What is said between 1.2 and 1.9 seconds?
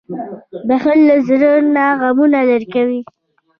زړه نه